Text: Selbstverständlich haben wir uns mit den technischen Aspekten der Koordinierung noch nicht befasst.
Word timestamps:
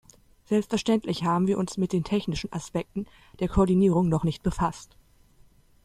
Selbstverständlich 0.45 1.25
haben 1.25 1.45
wir 1.45 1.59
uns 1.59 1.77
mit 1.77 1.93
den 1.93 2.03
technischen 2.03 2.51
Aspekten 2.51 3.05
der 3.39 3.47
Koordinierung 3.49 4.09
noch 4.09 4.23
nicht 4.23 4.41
befasst. 4.41 4.97